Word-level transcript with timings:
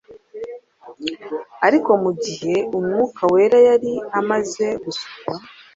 ariko 1.67 1.91
mu 2.03 2.11
gihe 2.23 2.55
Umwuka 2.77 3.21
wera 3.33 3.57
yari 3.67 3.93
amaze 4.19 4.65
gusukwa, 4.83 5.33